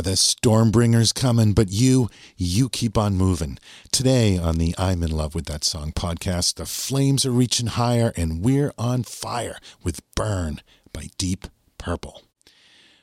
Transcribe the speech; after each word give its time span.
The 0.00 0.10
Stormbringer's 0.12 1.12
coming, 1.12 1.54
but 1.54 1.72
you, 1.72 2.08
you 2.36 2.68
keep 2.68 2.96
on 2.96 3.16
moving. 3.16 3.58
Today 3.90 4.38
on 4.38 4.56
the 4.56 4.72
I'm 4.78 5.02
in 5.02 5.10
love 5.10 5.34
with 5.34 5.46
that 5.46 5.64
song 5.64 5.90
podcast, 5.90 6.54
the 6.54 6.66
flames 6.66 7.26
are 7.26 7.32
reaching 7.32 7.66
higher 7.66 8.12
and 8.16 8.40
we're 8.40 8.72
on 8.78 9.02
fire 9.02 9.58
with 9.82 10.02
Burn 10.14 10.60
by 10.92 11.08
Deep 11.18 11.48
Purple. 11.78 12.22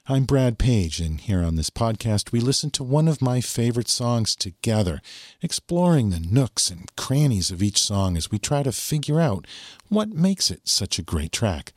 I'm 0.08 0.24
Brad 0.24 0.58
Page, 0.58 1.02
and 1.02 1.20
here 1.20 1.44
on 1.44 1.56
this 1.56 1.70
podcast, 1.70 2.32
we 2.32 2.40
listen 2.40 2.70
to 2.72 2.84
one 2.84 3.10
of 3.10 3.22
my 3.22 3.42
favorite 3.42 3.90
songs 3.90 4.36
together, 4.36 5.02
exploring 5.42 6.12
the 6.12 6.20
nooks 6.20 6.70
and 6.70 6.96
crannies 6.96 7.52
of 7.52 7.62
each 7.62 7.82
song 7.82 8.16
as 8.16 8.32
we 8.32 8.40
try 8.40 8.64
to 8.64 8.72
figure 8.72 9.20
out 9.20 9.46
what 9.90 10.10
makes 10.10 10.50
it 10.50 10.68
such 10.70 10.98
a 10.98 11.04
great 11.04 11.34
track. 11.34 11.74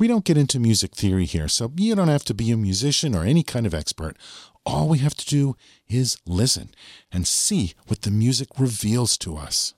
We 0.00 0.08
don't 0.08 0.24
get 0.24 0.38
into 0.38 0.58
music 0.58 0.94
theory 0.94 1.26
here, 1.26 1.46
so 1.46 1.70
you 1.76 1.94
don't 1.94 2.08
have 2.08 2.24
to 2.24 2.32
be 2.32 2.50
a 2.50 2.56
musician 2.56 3.14
or 3.14 3.22
any 3.22 3.42
kind 3.42 3.66
of 3.66 3.74
expert. 3.74 4.16
All 4.64 4.88
we 4.88 4.96
have 4.96 5.14
to 5.14 5.26
do 5.26 5.56
is 5.90 6.16
listen 6.24 6.70
and 7.12 7.26
see 7.26 7.74
what 7.86 8.00
the 8.00 8.10
music 8.10 8.48
reveals 8.58 9.18
to 9.18 9.36
us. 9.36 9.74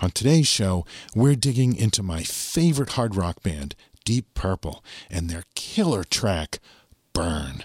On 0.00 0.10
today's 0.10 0.46
show, 0.46 0.84
we're 1.14 1.36
digging 1.36 1.74
into 1.74 2.02
my 2.02 2.22
favorite 2.22 2.90
hard 2.90 3.16
rock 3.16 3.42
band, 3.42 3.74
Deep 4.04 4.34
Purple, 4.34 4.84
and 5.10 5.30
their 5.30 5.44
killer 5.54 6.04
track, 6.04 6.58
Burn. 7.14 7.64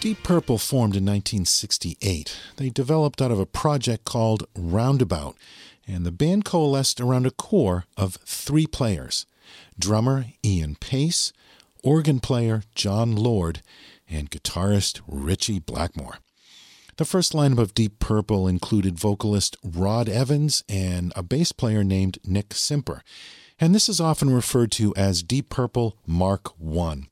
Deep 0.00 0.22
Purple 0.22 0.56
formed 0.56 0.96
in 0.96 1.04
1968. 1.04 2.34
They 2.56 2.70
developed 2.70 3.20
out 3.20 3.30
of 3.30 3.38
a 3.38 3.44
project 3.44 4.06
called 4.06 4.46
Roundabout, 4.56 5.36
and 5.86 6.06
the 6.06 6.10
band 6.10 6.46
coalesced 6.46 7.02
around 7.02 7.26
a 7.26 7.30
core 7.30 7.84
of 7.98 8.16
three 8.24 8.66
players 8.66 9.26
drummer 9.78 10.24
Ian 10.42 10.76
Paice, 10.76 11.34
organ 11.84 12.18
player 12.18 12.62
Jon 12.74 13.14
Lord, 13.14 13.60
and 14.08 14.30
guitarist 14.30 15.02
Ritchie 15.06 15.58
Blackmore. 15.58 16.16
The 16.96 17.04
first 17.04 17.34
lineup 17.34 17.58
of 17.58 17.74
Deep 17.74 17.98
Purple 17.98 18.48
included 18.48 18.98
vocalist 18.98 19.58
Rod 19.62 20.08
Evans 20.08 20.64
and 20.66 21.12
a 21.14 21.22
bass 21.22 21.52
player 21.52 21.84
named 21.84 22.18
Nick 22.24 22.54
Simper, 22.54 23.02
and 23.60 23.74
this 23.74 23.86
is 23.86 24.00
often 24.00 24.30
referred 24.30 24.72
to 24.72 24.94
as 24.96 25.22
Deep 25.22 25.50
Purple 25.50 25.98
Mark 26.06 26.52
I. 26.58 27.02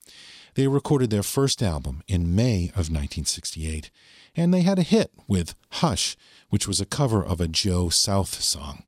They 0.58 0.66
recorded 0.66 1.10
their 1.10 1.22
first 1.22 1.62
album 1.62 2.02
in 2.08 2.34
May 2.34 2.70
of 2.70 2.90
1968, 2.90 3.92
and 4.34 4.52
they 4.52 4.62
had 4.62 4.76
a 4.76 4.82
hit 4.82 5.12
with 5.28 5.54
Hush, 5.74 6.16
which 6.48 6.66
was 6.66 6.80
a 6.80 6.84
cover 6.84 7.24
of 7.24 7.40
a 7.40 7.46
Joe 7.46 7.90
South 7.90 8.42
song. 8.42 8.82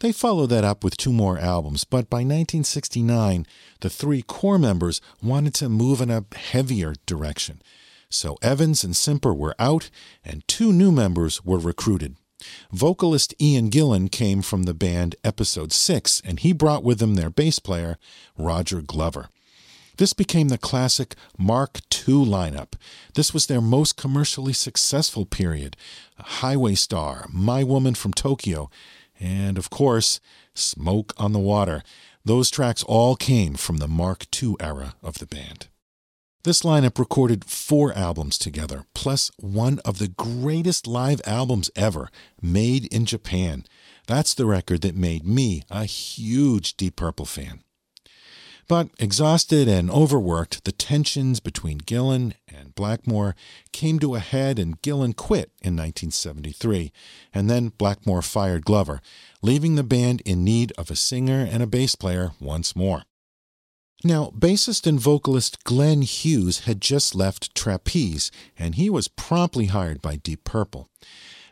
They 0.00 0.12
followed 0.12 0.48
that 0.48 0.62
up 0.62 0.84
with 0.84 0.98
two 0.98 1.14
more 1.14 1.38
albums, 1.38 1.84
but 1.84 2.10
by 2.10 2.18
1969, 2.18 3.46
the 3.80 3.88
three 3.88 4.20
core 4.20 4.58
members 4.58 5.00
wanted 5.22 5.54
to 5.54 5.70
move 5.70 6.02
in 6.02 6.10
a 6.10 6.26
heavier 6.36 6.94
direction. 7.06 7.62
So 8.10 8.36
Evans 8.42 8.84
and 8.84 8.94
Simper 8.94 9.32
were 9.32 9.56
out, 9.58 9.88
and 10.22 10.46
two 10.46 10.70
new 10.70 10.92
members 10.92 11.42
were 11.42 11.58
recruited. 11.58 12.16
Vocalist 12.72 13.32
Ian 13.40 13.70
Gillan 13.70 14.12
came 14.12 14.42
from 14.42 14.64
the 14.64 14.74
band 14.74 15.16
Episode 15.24 15.72
6, 15.72 16.20
and 16.26 16.40
he 16.40 16.52
brought 16.52 16.84
with 16.84 17.00
him 17.00 17.14
their 17.14 17.30
bass 17.30 17.58
player, 17.58 17.96
Roger 18.36 18.82
Glover. 18.82 19.30
This 20.00 20.14
became 20.14 20.48
the 20.48 20.56
classic 20.56 21.14
Mark 21.36 21.80
II 21.92 22.24
lineup. 22.24 22.72
This 23.16 23.34
was 23.34 23.44
their 23.44 23.60
most 23.60 23.98
commercially 23.98 24.54
successful 24.54 25.26
period. 25.26 25.76
Highway 26.18 26.76
Star, 26.76 27.26
My 27.30 27.62
Woman 27.62 27.94
from 27.94 28.14
Tokyo, 28.14 28.70
and 29.20 29.58
of 29.58 29.68
course, 29.68 30.18
Smoke 30.54 31.12
on 31.18 31.34
the 31.34 31.38
Water. 31.38 31.82
Those 32.24 32.50
tracks 32.50 32.82
all 32.84 33.14
came 33.14 33.56
from 33.56 33.76
the 33.76 33.86
Mark 33.86 34.24
II 34.42 34.54
era 34.58 34.94
of 35.02 35.18
the 35.18 35.26
band. 35.26 35.68
This 36.44 36.62
lineup 36.62 36.98
recorded 36.98 37.44
four 37.44 37.92
albums 37.92 38.38
together, 38.38 38.86
plus 38.94 39.30
one 39.36 39.80
of 39.80 39.98
the 39.98 40.08
greatest 40.08 40.86
live 40.86 41.20
albums 41.26 41.70
ever, 41.76 42.08
Made 42.40 42.86
in 42.86 43.04
Japan. 43.04 43.66
That's 44.06 44.32
the 44.32 44.46
record 44.46 44.80
that 44.80 44.96
made 44.96 45.26
me 45.26 45.62
a 45.70 45.84
huge 45.84 46.78
Deep 46.78 46.96
Purple 46.96 47.26
fan. 47.26 47.64
But 48.70 48.90
exhausted 49.00 49.66
and 49.66 49.90
overworked, 49.90 50.62
the 50.62 50.70
tensions 50.70 51.40
between 51.40 51.80
Gillan 51.80 52.34
and 52.46 52.72
Blackmore 52.76 53.34
came 53.72 53.98
to 53.98 54.14
a 54.14 54.20
head 54.20 54.60
and 54.60 54.80
Gillan 54.80 55.16
quit 55.16 55.50
in 55.60 55.74
1973, 55.74 56.92
and 57.34 57.50
then 57.50 57.72
Blackmore 57.76 58.22
fired 58.22 58.64
Glover, 58.64 59.00
leaving 59.42 59.74
the 59.74 59.82
band 59.82 60.20
in 60.20 60.44
need 60.44 60.72
of 60.78 60.88
a 60.88 60.94
singer 60.94 61.44
and 61.50 61.64
a 61.64 61.66
bass 61.66 61.96
player 61.96 62.30
once 62.38 62.76
more. 62.76 63.02
Now, 64.04 64.30
bassist 64.38 64.86
and 64.86 65.00
vocalist 65.00 65.64
Glenn 65.64 66.02
Hughes 66.02 66.60
had 66.60 66.80
just 66.80 67.16
left 67.16 67.52
Trapeze, 67.56 68.30
and 68.56 68.76
he 68.76 68.88
was 68.88 69.08
promptly 69.08 69.66
hired 69.66 70.00
by 70.00 70.14
Deep 70.14 70.44
Purple. 70.44 70.88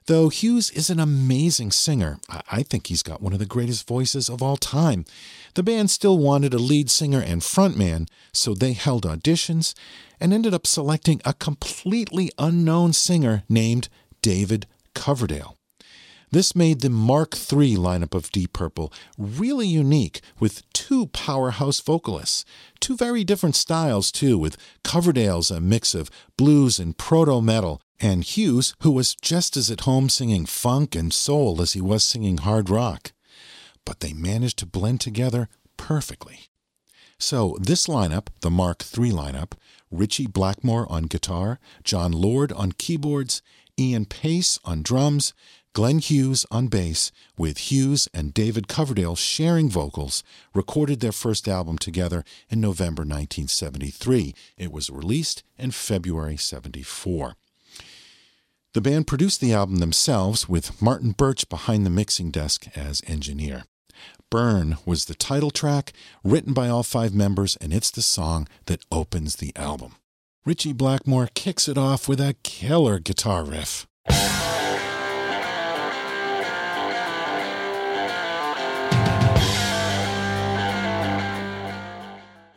Though 0.08 0.30
Hughes 0.30 0.70
is 0.70 0.88
an 0.88 0.98
amazing 0.98 1.70
singer, 1.70 2.18
I 2.50 2.62
think 2.62 2.86
he's 2.86 3.02
got 3.02 3.20
one 3.20 3.34
of 3.34 3.38
the 3.38 3.44
greatest 3.44 3.86
voices 3.86 4.30
of 4.30 4.42
all 4.42 4.56
time. 4.56 5.04
The 5.52 5.62
band 5.62 5.90
still 5.90 6.16
wanted 6.16 6.54
a 6.54 6.58
lead 6.58 6.90
singer 6.90 7.20
and 7.20 7.42
frontman, 7.42 8.08
so 8.32 8.54
they 8.54 8.72
held 8.72 9.04
auditions 9.04 9.74
and 10.18 10.32
ended 10.32 10.54
up 10.54 10.66
selecting 10.66 11.20
a 11.26 11.34
completely 11.34 12.30
unknown 12.38 12.94
singer 12.94 13.42
named 13.50 13.90
David 14.22 14.66
Coverdale. 14.94 15.58
This 16.30 16.56
made 16.56 16.80
the 16.80 16.88
Mark 16.88 17.34
III 17.34 17.76
lineup 17.76 18.14
of 18.14 18.32
Deep 18.32 18.54
Purple 18.54 18.90
really 19.18 19.68
unique 19.68 20.22
with 20.40 20.62
two 20.72 21.08
powerhouse 21.08 21.80
vocalists. 21.80 22.46
Two 22.80 22.96
very 22.96 23.24
different 23.24 23.56
styles, 23.56 24.10
too, 24.10 24.38
with 24.38 24.56
Coverdale's 24.82 25.50
a 25.50 25.60
mix 25.60 25.94
of 25.94 26.10
blues 26.38 26.78
and 26.78 26.96
proto 26.96 27.42
metal, 27.42 27.82
and 28.00 28.24
Hughes, 28.24 28.74
who 28.80 28.90
was 28.90 29.14
just 29.14 29.56
as 29.56 29.70
at 29.70 29.80
home 29.80 30.08
singing 30.08 30.46
funk 30.46 30.94
and 30.94 31.12
soul 31.12 31.60
as 31.60 31.72
he 31.72 31.80
was 31.80 32.04
singing 32.04 32.38
hard 32.38 32.70
rock. 32.70 33.12
But 33.84 34.00
they 34.00 34.12
managed 34.12 34.58
to 34.58 34.66
blend 34.66 35.00
together 35.00 35.48
perfectly. 35.76 36.48
So, 37.18 37.56
this 37.60 37.86
lineup, 37.86 38.28
the 38.42 38.50
Mark 38.50 38.84
III 38.96 39.10
lineup, 39.10 39.52
Ritchie 39.90 40.28
Blackmore 40.28 40.90
on 40.90 41.04
guitar, 41.04 41.58
Jon 41.82 42.12
Lord 42.12 42.52
on 42.52 42.72
keyboards, 42.72 43.42
Ian 43.78 44.04
Paice 44.04 44.58
on 44.64 44.82
drums, 44.82 45.32
Glenn 45.72 45.98
Hughes 45.98 46.46
on 46.50 46.68
bass, 46.68 47.12
with 47.36 47.70
Hughes 47.70 48.08
and 48.14 48.34
David 48.34 48.68
Coverdale 48.68 49.16
sharing 49.16 49.68
vocals, 49.68 50.22
recorded 50.54 51.00
their 51.00 51.12
first 51.12 51.48
album 51.48 51.78
together 51.78 52.24
in 52.48 52.60
November 52.60 53.02
1973. 53.02 54.34
It 54.56 54.72
was 54.72 54.90
released 54.90 55.42
in 55.56 55.70
February 55.70 56.36
74. 56.36 57.36
The 58.74 58.82
band 58.82 59.06
produced 59.06 59.40
the 59.40 59.52
album 59.52 59.76
themselves, 59.76 60.48
with 60.48 60.80
Martin 60.80 61.12
Birch 61.12 61.48
behind 61.48 61.86
the 61.86 61.90
mixing 61.90 62.30
desk 62.30 62.66
as 62.76 63.02
engineer. 63.06 63.64
Burn 64.30 64.76
was 64.84 65.06
the 65.06 65.14
title 65.14 65.50
track, 65.50 65.94
written 66.22 66.52
by 66.52 66.68
all 66.68 66.82
five 66.82 67.14
members, 67.14 67.56
and 67.56 67.72
it's 67.72 67.90
the 67.90 68.02
song 68.02 68.46
that 68.66 68.84
opens 68.92 69.36
the 69.36 69.56
album. 69.56 69.96
Ritchie 70.44 70.74
Blackmore 70.74 71.30
kicks 71.34 71.66
it 71.66 71.78
off 71.78 72.08
with 72.08 72.20
a 72.20 72.36
killer 72.42 72.98
guitar 72.98 73.42
riff. 73.42 73.87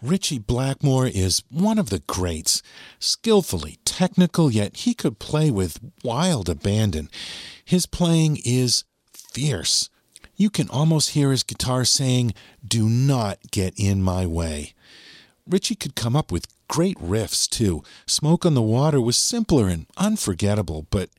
Ritchie 0.02 0.40
Blackmore 0.40 1.06
is 1.08 1.44
one 1.52 1.78
of 1.78 1.92
the 1.92 2.00
greats. 2.00 2.64
Skillfully 2.98 3.78
technical, 3.86 4.50
yet 4.50 4.78
he 4.78 4.96
could 4.96 5.20
play 5.20 5.52
with 5.52 5.80
wild 6.04 6.50
abandon. 6.50 7.10
His 7.64 7.86
playing 7.86 8.40
is 8.44 8.84
fierce. 9.14 9.90
You 10.36 10.50
can 10.50 10.68
almost 10.70 11.12
hear 11.12 11.30
his 11.30 11.44
guitar 11.44 11.86
saying, 11.86 12.34
Do 12.68 12.90
not 12.90 13.38
get 13.52 13.76
in 13.78 14.02
my 14.02 14.26
way. 14.26 14.74
Ritchie 15.48 15.76
could 15.76 15.96
come 15.96 16.16
up 16.16 16.32
with 16.32 16.48
great 16.68 16.98
riffs, 16.98 17.48
too. 17.48 17.84
Smoke 18.08 18.44
on 18.44 18.56
the 18.56 18.62
Water 18.62 19.00
was 19.00 19.18
simpler 19.18 19.68
and 19.68 19.86
unforgettable, 19.98 20.88
but 20.90 21.10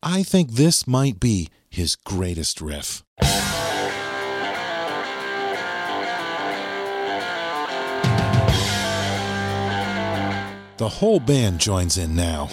I 0.00 0.22
think 0.22 0.52
this 0.52 0.86
might 0.86 1.18
be 1.18 1.48
his 1.68 1.96
greatest 1.96 2.60
riff. 2.60 3.02
The 10.78 10.88
whole 10.88 11.18
band 11.18 11.58
joins 11.58 11.98
in 11.98 12.14
now. 12.14 12.50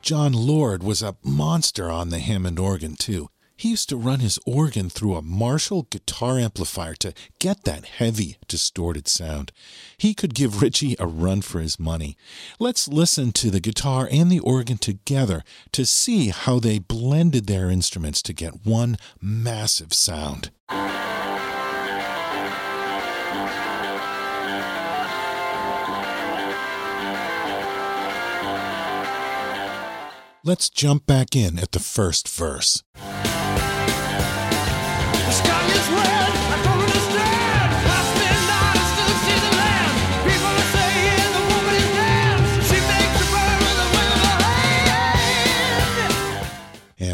Jon 0.00 0.32
Lord 0.32 0.82
was 0.82 1.02
a 1.02 1.14
monster 1.22 1.88
on 1.88 2.08
the 2.08 2.18
Hammond 2.18 2.58
organ, 2.58 2.96
too. 2.96 3.28
He 3.62 3.68
used 3.68 3.90
to 3.90 3.96
run 3.96 4.18
his 4.18 4.40
organ 4.44 4.90
through 4.90 5.14
a 5.14 5.22
Marshall 5.22 5.86
guitar 5.88 6.36
amplifier 6.36 6.94
to 6.94 7.14
get 7.38 7.62
that 7.62 7.84
heavy, 7.84 8.38
distorted 8.48 9.06
sound. 9.06 9.52
He 9.96 10.14
could 10.14 10.34
give 10.34 10.60
Ritchie 10.60 10.96
a 10.98 11.06
run 11.06 11.42
for 11.42 11.60
his 11.60 11.78
money. 11.78 12.16
Let's 12.58 12.88
listen 12.88 13.30
to 13.34 13.52
the 13.52 13.60
guitar 13.60 14.08
and 14.10 14.32
the 14.32 14.40
organ 14.40 14.78
together 14.78 15.44
to 15.70 15.86
see 15.86 16.30
how 16.30 16.58
they 16.58 16.80
blended 16.80 17.46
their 17.46 17.70
instruments 17.70 18.20
to 18.22 18.32
get 18.32 18.66
one 18.66 18.96
massive 19.20 19.94
sound. 19.94 20.50
Let's 30.44 30.68
jump 30.68 31.06
back 31.06 31.36
in 31.36 31.60
at 31.60 31.70
the 31.70 31.78
first 31.78 32.28
verse. 32.28 32.82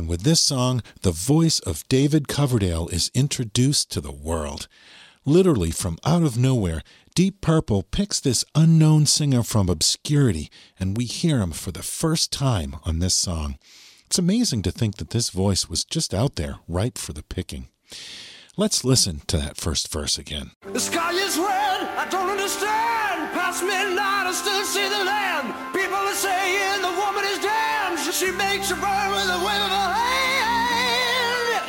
And 0.09 0.13
with 0.13 0.23
this 0.23 0.41
song, 0.41 0.83
the 1.03 1.11
voice 1.11 1.61
of 1.61 1.87
David 1.87 2.29
Coverdale 2.29 2.89
is 2.89 3.11
introduced 3.13 3.93
to 3.93 4.01
the 4.01 4.11
world. 4.11 4.67
Literally 5.27 5.71
from 5.71 5.99
out 6.03 6.23
of 6.23 6.39
nowhere, 6.39 6.83
Deep 7.15 7.43
Purple 7.43 7.83
picks 7.83 8.19
this 8.19 8.43
unknown 8.55 9.05
singer 9.05 9.43
from 9.43 9.69
obscurity, 9.69 10.51
and 10.81 10.97
we 10.97 11.05
hear 11.05 11.41
him 11.41 11.51
for 11.51 11.73
the 11.73 11.83
first 11.83 12.33
time 12.33 12.77
on 12.87 13.01
this 13.01 13.15
song. 13.15 13.59
It's 14.07 14.19
amazing 14.19 14.63
to 14.63 14.71
think 14.71 14.97
that 14.97 15.11
this 15.11 15.29
voice 15.29 15.69
was 15.69 15.85
just 15.85 16.15
out 16.15 16.37
there, 16.37 16.61
ripe 16.67 16.97
for 16.97 17.13
the 17.13 17.23
picking. 17.23 17.69
Let's 18.57 18.87
listen 18.87 19.21
to 19.27 19.37
that 19.37 19.59
first 19.59 19.93
verse 19.93 20.17
again. 20.17 20.53
The 20.73 20.81
sky 20.81 21.13
is 21.13 21.37
red, 21.37 21.83
I 21.99 22.09
don't 22.11 22.31
understand. 22.31 23.31
Past 23.35 23.63
midnight, 23.63 24.25
I 24.25 24.33
still 24.33 24.65
see 24.65 24.89
the 24.89 25.05
land. 25.05 25.53
People 25.75 25.97
are 25.97 26.15
saying 26.15 26.88
She 28.29 28.35
makes 28.35 28.71
a 28.71 28.75
burn 28.75 29.11
with 29.11 29.25
a 29.25 29.39
wave 29.39 29.63
of 29.63 29.71
her 29.71 29.93
hand. 29.95 31.65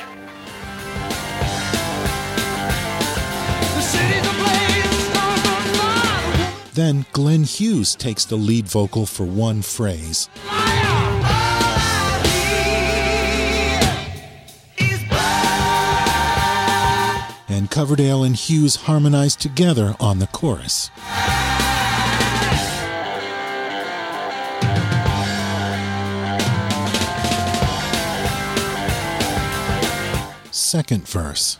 The 3.75 3.81
city's 3.81 4.27
ablaze, 4.27 4.91
stars 5.07 5.45
on. 5.79 6.71
Then 6.73 7.05
Glenn 7.13 7.45
Hughes 7.45 7.95
takes 7.95 8.25
the 8.25 8.35
lead 8.35 8.67
vocal 8.67 9.05
for 9.05 9.23
one 9.25 9.61
phrase. 9.61 10.27
and 17.47 17.71
Coverdale 17.71 18.25
and 18.25 18.35
Hughes 18.35 18.75
harmonize 18.75 19.37
together 19.37 19.95
on 19.97 20.19
the 20.19 20.27
chorus. 20.27 20.89
Said, 30.69 30.85
verse. 30.87 31.57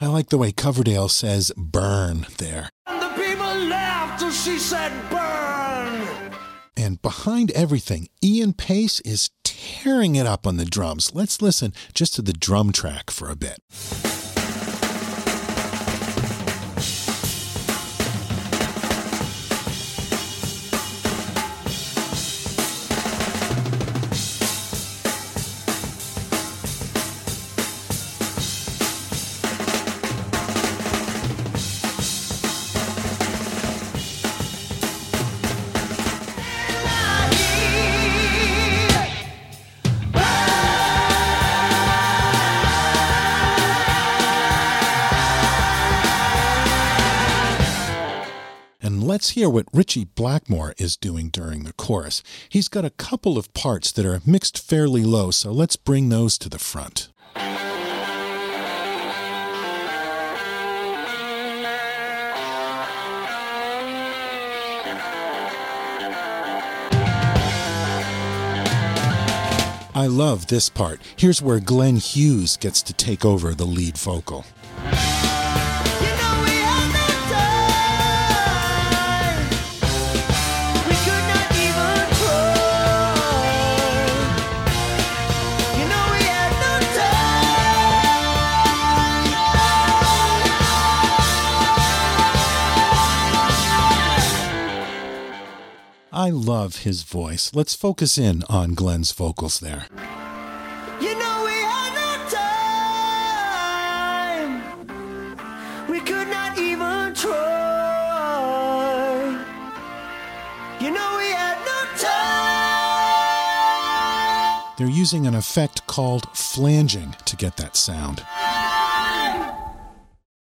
I 0.00 0.06
like 0.06 0.28
the 0.28 0.38
way 0.38 0.52
Coverdale 0.52 1.08
says 1.08 1.50
burn 1.56 2.26
there. 2.36 2.70
And 2.86 3.02
the 3.02 3.08
people 3.08 3.52
laughed, 3.66 4.22
she 4.32 4.56
said, 4.60 4.92
"Burn." 5.10 6.36
And 6.76 7.02
behind 7.02 7.50
everything, 7.50 8.06
Ian 8.22 8.52
Paice 8.52 9.00
is 9.00 9.30
tearing 9.42 10.14
it 10.14 10.26
up 10.26 10.46
on 10.46 10.58
the 10.58 10.64
drums. 10.64 11.12
Let's 11.12 11.42
listen 11.42 11.74
just 11.92 12.14
to 12.14 12.22
the 12.22 12.32
drum 12.32 12.70
track 12.70 13.10
for 13.10 13.28
a 13.28 13.34
bit. 13.34 13.58
Let's 49.18 49.30
hear 49.30 49.50
what 49.50 49.66
Ritchie 49.72 50.04
Blackmore 50.04 50.74
is 50.78 50.96
doing 50.96 51.28
during 51.30 51.64
the 51.64 51.72
chorus. 51.72 52.22
He's 52.48 52.68
got 52.68 52.84
a 52.84 52.90
couple 52.90 53.36
of 53.36 53.52
parts 53.52 53.90
that 53.90 54.06
are 54.06 54.20
mixed 54.24 54.56
fairly 54.56 55.02
low, 55.02 55.32
so 55.32 55.50
let's 55.50 55.74
bring 55.74 56.08
those 56.08 56.38
to 56.38 56.48
the 56.48 56.60
front. 56.60 57.08
I 69.96 70.06
love 70.06 70.46
this 70.46 70.68
part. 70.68 71.00
Here's 71.16 71.42
where 71.42 71.58
Glenn 71.58 71.96
Hughes 71.96 72.56
gets 72.56 72.82
to 72.82 72.92
take 72.92 73.24
over 73.24 73.52
the 73.52 73.64
lead 73.64 73.98
vocal. 73.98 74.44
Love 96.68 96.82
his 96.82 97.02
voice. 97.02 97.50
Let's 97.54 97.74
focus 97.74 98.18
in 98.18 98.44
on 98.50 98.74
Glenn's 98.74 99.12
vocals 99.12 99.60
there. 99.60 99.86
You 101.00 101.18
know 101.18 101.44
we 101.46 101.62
had 101.72 101.94
no 101.94 102.10
time. 104.60 105.88
We 105.88 106.00
could 106.00 106.28
not 106.28 106.58
even 106.58 107.14
try. 107.14 108.04
You 110.78 110.90
know 110.90 111.16
we 111.16 111.30
had 111.32 111.58
no 111.64 111.86
time. 114.60 114.74
They're 114.76 114.90
using 114.90 115.26
an 115.26 115.34
effect 115.34 115.86
called 115.86 116.28
flanging 116.36 117.16
to 117.24 117.34
get 117.34 117.56
that 117.56 117.76
sound. 117.76 118.26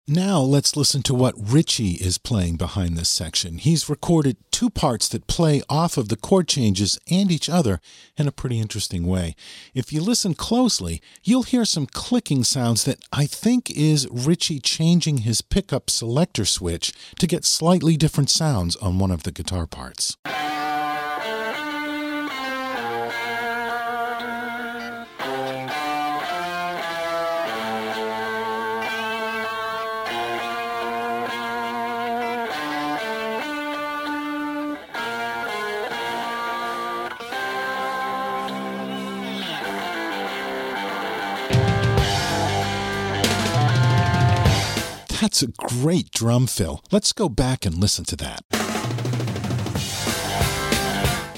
Now 0.10 0.40
let's 0.40 0.78
listen 0.78 1.04
to 1.04 1.14
what 1.14 1.36
Ritchie 1.38 1.96
is 1.96 2.18
playing 2.18 2.56
behind 2.56 2.96
this 2.96 3.10
section. 3.10 3.58
He's 3.58 3.90
recorded 3.90 4.38
two 4.52 4.70
parts 4.70 5.10
that 5.10 5.28
play 5.28 5.62
off 5.68 5.98
of 5.98 6.08
the 6.08 6.16
chord 6.16 6.48
changes 6.48 6.98
and 7.12 7.30
each 7.30 7.50
other 7.50 7.82
in 8.16 8.26
a 8.26 8.32
pretty 8.32 8.58
interesting 8.58 9.06
way. 9.06 9.36
If 9.74 9.92
you 9.92 10.00
listen 10.00 10.34
closely, 10.34 11.02
you'll 11.26 11.44
hear 11.44 11.66
some 11.66 11.88
clicking 11.88 12.46
sounds 12.46 12.86
that 12.86 13.00
I 13.12 13.26
think 13.26 13.70
is 13.70 14.08
Ritchie 14.10 14.62
changing 14.62 15.20
his 15.20 15.42
pickup 15.42 15.90
selector 15.90 16.46
switch 16.46 16.94
to 17.20 17.28
get 17.28 17.44
slightly 17.44 17.98
different 17.98 18.30
sounds 18.30 18.78
on 18.78 19.00
one 19.00 19.12
of 19.12 19.24
the 19.24 19.34
guitar 19.34 19.68
parts. 19.68 20.16
That's 45.22 45.42
a 45.42 45.48
great 45.48 46.12
drum 46.12 46.46
fill. 46.46 46.84
Let's 46.92 47.12
go 47.12 47.28
back 47.28 47.66
and 47.66 47.76
listen 47.76 48.06
to 48.06 48.16
that. 48.18 48.44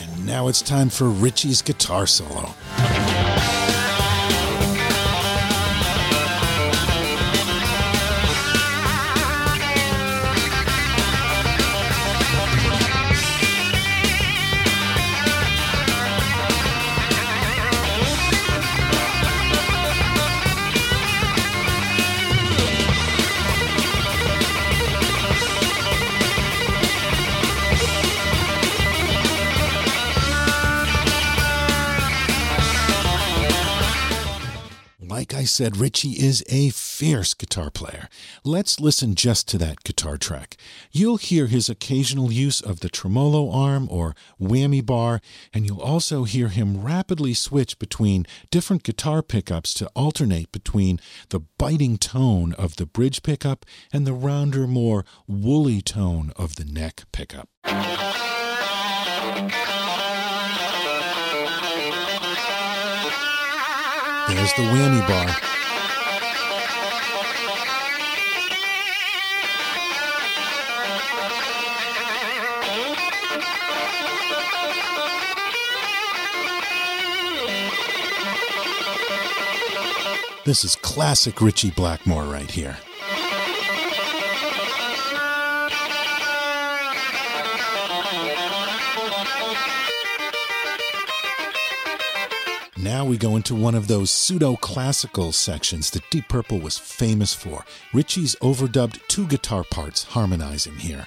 And 0.02 0.26
now 0.26 0.50
it's 0.50 0.62
time 0.62 0.90
for 0.90 1.06
Ritchie's 1.06 1.62
guitar 1.62 2.06
solo. 2.06 2.54
I 35.40 35.46
said, 35.46 35.78
Ritchie 35.78 36.22
is 36.22 36.44
a 36.50 36.70
fierce 36.72 37.34
guitar 37.34 37.70
player. 37.70 38.10
Let's 38.44 38.82
listen 38.82 39.16
just 39.16 39.48
to 39.48 39.58
that 39.60 39.86
guitar 39.86 40.18
track. 40.18 40.58
You'll 40.92 41.16
hear 41.16 41.48
his 41.48 41.70
occasional 41.70 42.30
use 42.30 42.60
of 42.60 42.82
the 42.82 42.90
tremolo 42.90 43.50
arm 43.50 43.88
or 43.90 44.18
whammy 44.38 44.86
bar, 44.86 45.22
and 45.54 45.66
you'll 45.66 45.80
also 45.80 46.26
hear 46.26 46.50
him 46.50 46.84
rapidly 46.84 47.34
switch 47.34 47.80
between 47.80 48.26
different 48.52 48.84
guitar 48.84 49.22
pickups 49.22 49.74
to 49.76 49.90
alternate 49.96 50.52
between 50.52 51.00
the 51.30 51.40
biting 51.58 51.98
tone 51.98 52.52
of 52.56 52.76
the 52.76 52.86
bridge 52.86 53.24
pickup 53.24 53.66
and 53.94 54.06
the 54.06 54.12
rounder, 54.12 54.68
more 54.68 55.06
woolly 55.26 55.82
tone 55.82 56.34
of 56.36 56.58
the 56.58 56.66
neck 56.66 57.04
pickup. 57.14 57.48
There's 64.40 64.54
the 64.54 64.62
whammy 64.62 65.06
bar. 65.06 65.26
This 80.46 80.64
is 80.64 80.78
classic 80.78 81.42
Ritchie 81.42 81.72
Blackmore 81.72 82.24
right 82.24 82.50
here. 82.50 82.78
Now 92.82 93.04
we 93.04 93.18
go 93.18 93.36
into 93.36 93.56
one 93.56 93.76
of 93.76 93.90
those 93.90 94.10
pseudo 94.10 94.56
classical 94.56 95.34
sections 95.34 95.92
that 95.92 96.10
Deep 96.10 96.30
Purple 96.30 96.60
was 96.60 96.78
famous 96.78 97.34
for. 97.34 97.66
Ritchie's 97.94 98.38
overdubbed 98.38 99.06
two 99.10 99.28
guitar 99.28 99.66
parts 99.66 100.06
harmonizing 100.06 100.78
here. 100.78 101.06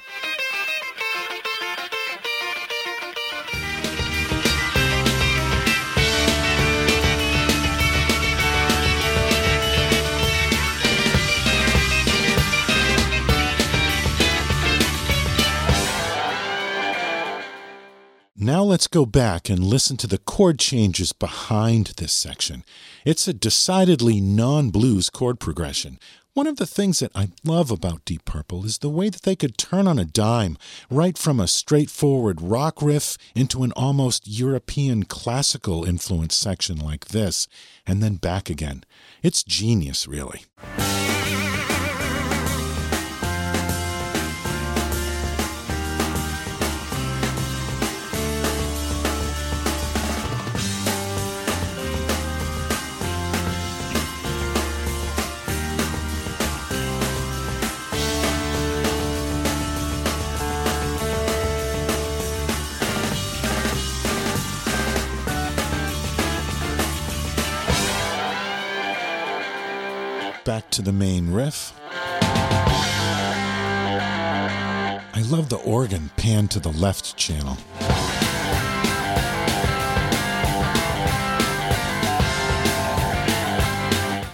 Let's 18.73 18.87
go 18.87 19.05
back 19.05 19.51
and 19.51 19.63
listen 19.63 19.99
to 19.99 20.07
the 20.07 20.17
chord 20.17 20.59
changes 20.59 21.13
behind 21.13 21.89
this 21.99 22.11
section. 22.11 22.65
It's 23.05 23.29
a 23.29 23.35
decidedly 23.35 24.19
non 24.19 24.71
blues 24.71 25.11
chord 25.11 25.39
progression. 25.39 25.99
One 26.33 26.47
of 26.47 26.57
the 26.57 26.65
things 26.65 27.01
that 27.01 27.13
I 27.15 27.29
love 27.45 27.71
about 27.71 28.07
Deep 28.07 28.25
Purple 28.25 28.65
is 28.65 28.79
the 28.79 28.89
way 28.89 29.11
that 29.11 29.25
they 29.25 29.37
could 29.37 29.59
turn 29.59 29.87
on 29.87 29.99
a 29.99 30.07
dime 30.07 30.57
right 30.89 31.19
from 31.19 31.39
a 31.39 31.49
straightforward 31.49 32.41
rock 32.41 32.81
riff 32.81 33.19
into 33.35 33.63
an 33.63 33.73
almost 33.73 34.27
European 34.27 35.03
classical 35.03 35.85
influence 35.85 36.35
section 36.35 36.79
like 36.79 37.09
this, 37.09 37.49
and 37.87 38.03
then 38.03 38.15
back 38.15 38.49
again. 38.49 38.85
It's 39.23 39.43
genius, 39.43 40.09
really. 40.09 40.47
Back 70.53 70.69
to 70.73 70.83
the 70.83 70.93
main 70.93 71.31
riff. 71.33 71.73
I 75.15 75.23
love 75.31 75.49
the 75.49 75.57
organ 75.57 76.11
pan 76.19 76.49
to 76.49 76.61
the 76.61 76.69
left 76.73 77.17
channel. 77.17 77.57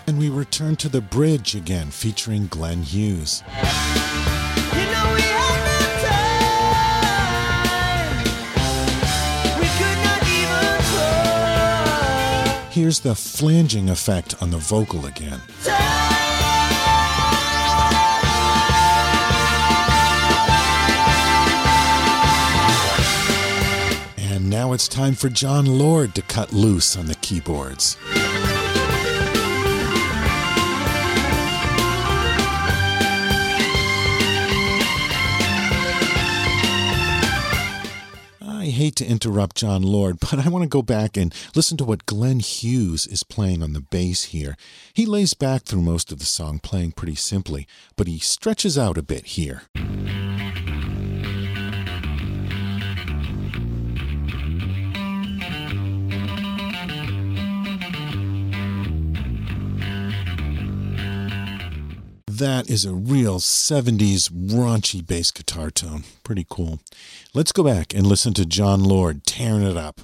And 0.08 0.18
we 0.18 0.28
return 0.28 0.74
to 0.78 0.88
the 0.88 1.00
bridge 1.00 1.54
again, 1.54 1.92
featuring 1.92 2.48
Glenn 2.48 2.82
Hughes. 2.82 3.44
You 3.46 3.60
know 3.60 5.14
we 5.14 5.22
had 5.22 5.60
no 5.70 5.78
time. 6.02 6.40
We 9.60 9.68
could 9.78 9.98
not 10.02 10.22
even 10.26 10.82
try. 10.90 12.70
Here's 12.72 12.98
the 12.98 13.14
flanging 13.14 13.88
effect 13.88 14.34
on 14.42 14.50
the 14.50 14.58
vocal 14.58 15.06
again. 15.06 15.40
And 15.68 15.87
now 24.58 24.72
it's 24.72 24.88
time 24.88 25.14
for 25.14 25.28
Jon 25.28 25.66
Lord 25.66 26.16
to 26.16 26.22
cut 26.22 26.52
loose 26.52 26.96
on 26.96 27.06
the 27.06 27.14
keyboards. 27.14 27.96
I 38.42 38.64
hate 38.66 38.96
to 38.96 39.06
interrupt 39.06 39.54
Jon 39.54 39.82
Lord, 39.82 40.18
but 40.20 40.44
I 40.44 40.48
want 40.48 40.64
to 40.64 40.68
go 40.68 40.82
back 40.82 41.16
and 41.16 41.32
listen 41.54 41.76
to 41.76 41.84
what 41.84 42.04
Glenn 42.06 42.40
Hughes 42.40 43.06
is 43.06 43.22
playing 43.22 43.62
on 43.62 43.74
the 43.74 43.80
bass 43.80 44.24
here. 44.24 44.56
He 44.92 45.06
lays 45.06 45.34
back 45.34 45.62
through 45.62 45.82
most 45.82 46.10
of 46.10 46.18
the 46.18 46.26
song, 46.26 46.58
playing 46.58 46.92
pretty 46.92 47.14
simply, 47.14 47.68
but 47.96 48.08
he 48.08 48.18
stretches 48.18 48.76
out 48.76 48.98
a 48.98 49.02
bit 49.04 49.24
here. 49.24 49.62
That 62.38 62.70
is 62.70 62.84
a 62.84 62.94
real 62.94 63.40
70s 63.40 64.30
raunchy 64.30 65.04
bass 65.04 65.32
guitar 65.32 65.72
tone. 65.72 66.04
Pretty 66.22 66.46
cool. 66.48 66.78
Let's 67.34 67.50
go 67.50 67.64
back 67.64 67.92
and 67.92 68.06
listen 68.06 68.32
to 68.34 68.46
Jon 68.46 68.84
Lord 68.84 69.26
tearing 69.26 69.64
it 69.64 69.76
up. 69.76 70.02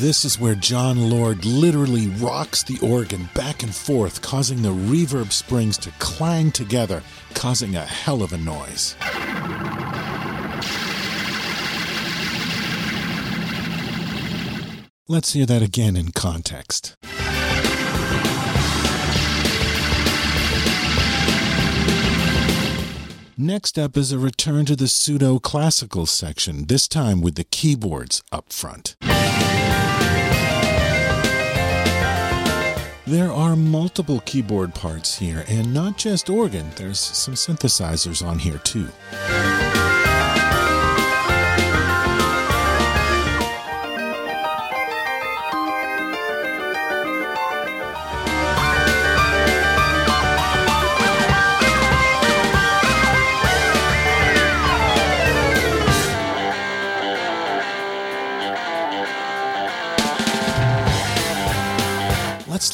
This 0.00 0.24
is 0.24 0.40
where 0.40 0.54
Jon 0.54 1.10
Lord 1.10 1.44
literally 1.44 2.08
rocks 2.08 2.62
the 2.62 2.78
organ 2.80 3.28
back 3.34 3.62
and 3.62 3.74
forth, 3.74 4.22
causing 4.22 4.62
the 4.62 4.70
reverb 4.70 5.30
springs 5.30 5.76
to 5.76 5.90
clang 5.98 6.52
together, 6.52 7.02
causing 7.34 7.76
a 7.76 7.84
hell 7.84 8.22
of 8.22 8.32
a 8.32 8.38
noise. 8.38 8.96
Let's 15.06 15.34
hear 15.34 15.44
that 15.44 15.60
again 15.60 15.96
in 15.96 16.12
context. 16.12 16.96
Next 23.36 23.78
up 23.78 23.98
is 23.98 24.12
a 24.12 24.18
return 24.18 24.64
to 24.64 24.76
the 24.76 24.88
pseudo 24.88 25.38
classical 25.38 26.06
section, 26.06 26.68
this 26.68 26.88
time 26.88 27.20
with 27.20 27.34
the 27.34 27.44
keyboards 27.44 28.22
up 28.32 28.50
front. 28.50 28.96
There 33.10 33.32
are 33.32 33.56
multiple 33.56 34.20
keyboard 34.24 34.72
parts 34.72 35.18
here, 35.18 35.44
and 35.48 35.74
not 35.74 35.98
just 35.98 36.30
organ, 36.30 36.70
there's 36.76 37.00
some 37.00 37.34
synthesizers 37.34 38.24
on 38.24 38.38
here 38.38 38.58
too. 38.58 38.88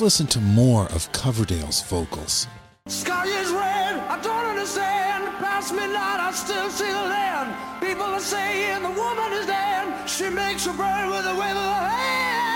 Listen 0.06 0.24
to 0.24 0.38
more 0.38 0.84
of 0.94 1.10
Coverdale's 1.10 1.82
vocals. 1.82 2.46
Sky 2.86 3.26
is 3.26 3.50
red, 3.50 3.94
I 4.14 4.20
don't 4.22 4.46
understand. 4.46 5.24
Past 5.42 5.74
midnight, 5.74 6.20
I 6.20 6.30
still 6.30 6.70
see 6.70 6.86
the 6.86 7.06
land. 7.16 7.48
People 7.80 8.04
are 8.04 8.20
saying 8.20 8.82
the 8.84 8.90
woman 8.90 9.32
is 9.32 9.46
dead. 9.46 10.08
She 10.08 10.30
makes 10.30 10.64
her 10.64 10.74
burn 10.74 11.10
with 11.10 11.26
a 11.26 11.34
wave 11.34 11.58
of 11.64 11.70
her 11.74 11.88
hand. 11.90 12.46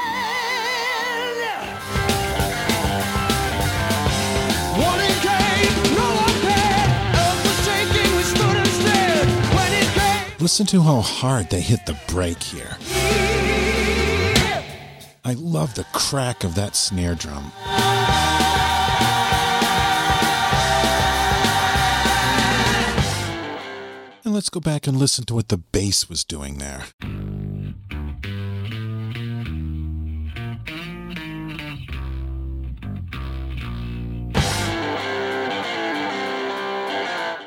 Warning 4.79 5.17
came, 5.27 5.75
no 5.99 6.09
one 6.27 6.37
cared. 6.47 6.91
Earth 7.19 7.41
was 7.47 7.59
shaking, 7.67 8.11
we 8.15 8.23
stood 8.35 8.59
instead. 8.63 9.27
When 9.57 9.71
it 9.83 9.89
came, 9.99 10.39
Listen 10.39 10.67
to 10.67 10.83
how 10.83 11.01
hard 11.01 11.51
they 11.51 11.61
hit 11.61 11.85
the 11.85 11.99
brake 12.07 12.45
here. 12.45 12.77
I 15.31 15.35
love 15.35 15.77
the 15.77 15.85
crack 15.93 16.43
of 16.43 16.57
that 16.57 16.75
snare 16.75 17.15
drum. 17.15 17.53
And 24.25 24.35
let's 24.35 24.49
go 24.51 24.59
back 24.59 24.89
and 24.89 24.97
listen 24.97 25.25
to 25.27 25.35
what 25.37 25.47
the 25.47 25.59
bass 25.59 26.09
was 26.09 26.25
doing 26.25 26.59
there. 26.59 26.87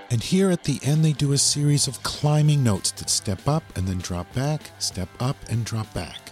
And 0.09 0.23
here 0.23 0.51
at 0.51 0.63
the 0.63 0.79
end, 0.83 1.03
they 1.03 1.11
do 1.11 1.33
a 1.33 1.37
series 1.37 1.89
of 1.89 2.01
climbing 2.03 2.63
notes 2.63 2.91
that 2.91 3.09
step 3.09 3.45
up 3.45 3.63
and 3.75 3.85
then 3.85 3.97
drop 3.97 4.33
back, 4.33 4.71
step 4.79 5.09
up 5.19 5.35
and 5.49 5.65
drop 5.65 5.93
back. 5.93 6.31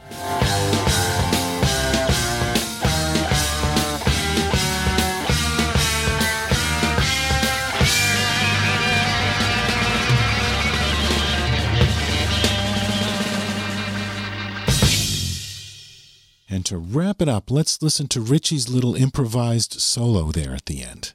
And 16.52 16.66
to 16.66 16.78
wrap 16.78 17.22
it 17.22 17.30
up, 17.30 17.50
let's 17.50 17.82
listen 17.82 18.10
to 18.10 18.20
Ritchie's 18.20 18.68
little 18.68 18.94
improvised 18.94 19.80
solo 19.80 20.34
there 20.34 20.54
at 20.54 20.66
the 20.66 20.84
end. 20.84 21.14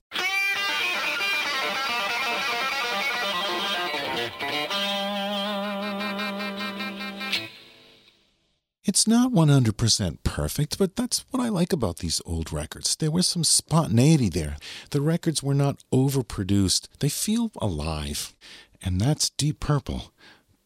It's 8.82 9.06
not 9.06 9.30
100% 9.30 10.18
perfect, 10.22 10.78
but 10.78 10.96
that's 10.96 11.26
what 11.30 11.42
I 11.42 11.50
like 11.50 11.74
about 11.74 11.98
these 11.98 12.22
old 12.24 12.50
records. 12.50 12.96
There 12.96 13.10
was 13.10 13.26
some 13.26 13.44
spontaneity 13.44 14.30
there. 14.30 14.56
The 14.90 15.02
records 15.02 15.42
were 15.42 15.54
not 15.54 15.84
overproduced, 15.92 16.88
they 17.00 17.10
feel 17.10 17.50
alive. 17.60 18.34
And 18.80 18.98
that's 18.98 19.28
Deep 19.28 19.60
Purple 19.60 20.12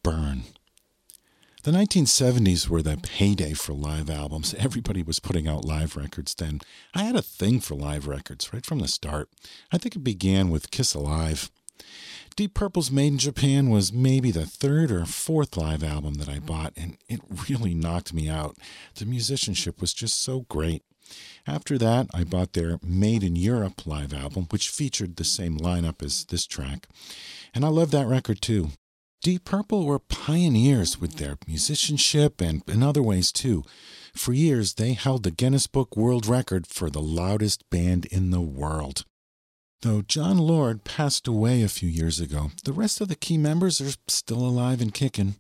Burn. 0.05 0.45
The 1.63 1.73
1970s 1.73 2.69
were 2.69 2.81
the 2.81 2.97
heyday 2.97 3.53
for 3.53 3.75
live 3.75 4.09
albums. 4.09 4.55
Everybody 4.55 5.03
was 5.03 5.21
putting 5.21 5.47
out 5.47 5.67
live 5.67 5.95
records 5.95 6.35
then. 6.35 6.63
I 6.95 7.03
had 7.03 7.17
a 7.17 7.21
thing 7.21 7.61
for 7.61 7.75
live 7.75 8.07
records 8.07 8.51
right 8.51 8.65
from 8.65 8.79
the 8.79 8.89
start. 8.89 9.29
I 9.71 9.77
think 9.77 9.95
it 9.95 10.03
began 10.03 10.49
with 10.49 10.71
Kiss 10.71 10.95
Alive. 10.95 11.51
Deep 12.35 12.55
Purple's 12.55 12.91
Made 12.91 13.09
in 13.09 13.19
Japan 13.19 13.69
was 13.69 13.93
maybe 13.93 14.31
the 14.31 14.47
third 14.47 14.91
or 14.91 15.05
fourth 15.05 15.59
live 15.59 15.85
album 15.85 16.15
that 16.15 16.31
I 16.31 16.39
bought, 16.39 16.73
and 16.79 16.97
it 17.11 17.21
really 17.51 17.75
knocked 17.75 18.15
me 18.15 18.27
out. 18.27 18.57
The 18.95 19.05
musicianship 19.05 19.83
was 19.83 19.93
just 19.93 20.19
so 20.19 20.47
great. 20.49 20.83
After 21.47 21.77
that, 21.77 22.07
I 22.15 22.25
bought 22.25 22.55
their 22.55 22.79
Made 22.83 23.23
in 23.23 23.37
Europe 23.37 23.87
live 23.87 24.15
album, 24.15 24.47
which 24.49 24.71
featured 24.71 25.17
the 25.17 25.25
same 25.25 25.59
lineup 25.59 26.03
as 26.03 26.25
this 26.25 26.47
track. 26.47 26.89
And 27.53 27.67
I 27.67 27.69
love 27.69 27.91
that 27.91 28.07
record 28.07 28.41
too. 28.41 28.71
Deep 29.23 29.45
Purple 29.45 29.85
were 29.85 29.99
pioneers 29.99 30.99
with 30.99 31.17
their 31.17 31.37
musicianship 31.47 32.41
and 32.41 32.63
in 32.67 32.83
other 32.83 33.03
ways 33.03 33.31
too. 33.31 33.65
For 34.15 34.33
years, 34.33 34.75
they 34.75 34.95
held 34.95 35.25
the 35.25 35.31
Guinness 35.31 35.67
Book 35.67 35.95
World 35.95 36.27
Record 36.27 36.67
for 36.67 36.89
the 36.89 37.03
loudest 37.03 37.69
band 37.69 38.07
in 38.07 38.31
the 38.31 38.41
world. 38.41 39.05
Though 39.83 40.01
Jon 40.01 40.39
Lord 40.39 40.85
passed 40.85 41.29
away 41.29 41.63
a 41.63 41.69
few 41.69 41.89
years 41.89 42.19
ago, 42.19 42.53
the 42.65 42.73
rest 42.73 43.03
of 43.03 43.09
the 43.09 43.15
key 43.15 43.37
members 43.37 43.79
are 43.83 43.93
still 44.09 44.41
alive 44.41 44.81
and 44.81 44.95
kicking. 44.95 45.37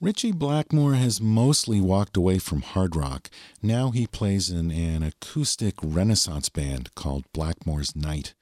Ritchie 0.00 0.32
Blackmore 0.32 0.94
has 0.94 1.20
mostly 1.20 1.82
walked 1.82 2.16
away 2.16 2.38
from 2.38 2.62
hard 2.62 2.96
rock. 2.96 3.28
Now 3.62 3.90
he 3.90 4.06
plays 4.06 4.48
in 4.48 4.70
an 4.70 5.02
acoustic 5.02 5.74
renaissance 5.82 6.48
band 6.48 6.94
called 6.94 7.30
Blackmore's 7.34 7.94
Night. 7.94 8.32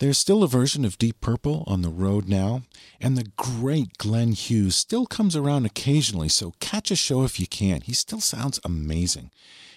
There's 0.00 0.18
still 0.18 0.44
a 0.44 0.48
version 0.48 0.84
of 0.84 0.96
Deep 0.96 1.20
Purple 1.20 1.64
on 1.66 1.82
the 1.82 1.88
road 1.88 2.28
now, 2.28 2.62
and 3.00 3.18
the 3.18 3.32
great 3.36 3.98
Glenn 3.98 4.30
Hughes 4.30 4.76
still 4.76 5.06
comes 5.06 5.34
around 5.34 5.66
occasionally, 5.66 6.28
so 6.28 6.54
catch 6.60 6.92
a 6.92 6.96
show 6.96 7.24
if 7.24 7.40
you 7.40 7.48
can. 7.48 7.80
He 7.80 7.92
still 7.92 8.20
sounds 8.20 8.60
amazing. 8.64 9.32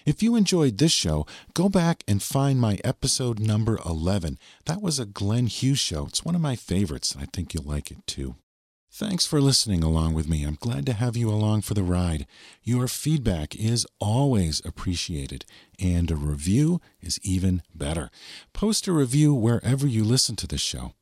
If 0.06 0.22
you 0.22 0.36
enjoyed 0.36 0.78
this 0.78 0.92
show, 0.92 1.26
go 1.54 1.68
back 1.68 2.04
and 2.06 2.22
find 2.22 2.60
my 2.60 2.78
episode 2.84 3.40
number 3.40 3.80
11. 3.84 4.38
That 4.66 4.80
was 4.80 5.00
a 5.00 5.06
Glenn 5.06 5.48
Hughes 5.48 5.80
show. 5.80 6.06
It's 6.06 6.24
one 6.24 6.36
of 6.36 6.40
my 6.40 6.54
favorites. 6.54 7.12
and 7.12 7.22
I 7.22 7.26
think 7.32 7.52
you'll 7.52 7.64
like 7.64 7.90
it 7.90 8.06
too. 8.06 8.36
Thanks 8.94 9.24
for 9.24 9.40
listening 9.40 9.82
along 9.82 10.12
with 10.12 10.28
me. 10.28 10.44
I'm 10.44 10.58
glad 10.60 10.84
to 10.84 10.92
have 10.92 11.16
you 11.16 11.30
along 11.30 11.62
for 11.62 11.72
the 11.72 11.82
ride. 11.82 12.26
Your 12.62 12.86
feedback 12.86 13.56
is 13.56 13.86
always 13.98 14.60
appreciated, 14.66 15.46
and 15.80 16.10
a 16.10 16.16
review 16.16 16.78
is 17.00 17.18
even 17.22 17.62
better. 17.74 18.10
Post 18.52 18.86
a 18.86 18.92
review 18.92 19.32
wherever 19.32 19.86
you 19.86 20.04
listen 20.04 20.36
to 20.36 20.46
this 20.46 20.60
show. 20.60 20.92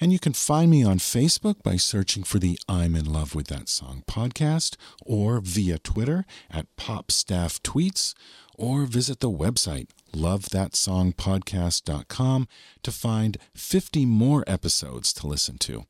And 0.00 0.14
you 0.14 0.18
can 0.18 0.32
find 0.32 0.70
me 0.70 0.82
on 0.82 0.96
Facebook 0.96 1.62
by 1.62 1.76
searching 1.76 2.22
for 2.22 2.38
the 2.38 2.58
I'm 2.70 2.96
in 2.96 3.04
Love 3.04 3.34
with 3.34 3.48
That 3.48 3.68
Song 3.68 4.02
podcast, 4.08 4.76
or 5.04 5.40
via 5.40 5.78
Twitter 5.78 6.24
at 6.50 6.74
PopStaffTweets, 6.78 8.14
or 8.54 8.86
visit 8.86 9.20
the 9.20 9.30
website 9.30 9.90
lovethatsongpodcast.com 10.14 12.48
to 12.82 12.90
find 12.90 13.36
50 13.54 14.06
more 14.06 14.42
episodes 14.46 15.12
to 15.12 15.26
listen 15.26 15.58
to. 15.58 15.84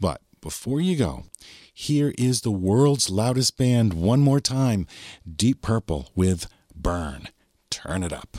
But 0.00 0.20
before 0.40 0.80
you 0.80 0.96
go, 0.96 1.24
here 1.72 2.12
is 2.18 2.40
the 2.40 2.50
world's 2.50 3.10
loudest 3.10 3.56
band 3.56 3.94
one 3.94 4.20
more 4.20 4.40
time 4.40 4.86
Deep 5.36 5.62
Purple 5.62 6.08
with 6.14 6.46
Burn. 6.74 7.28
Turn 7.70 8.02
it 8.02 8.12
up. 8.12 8.38